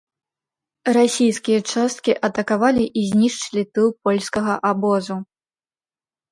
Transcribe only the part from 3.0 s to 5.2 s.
і знішчылі тыл польскага абозу.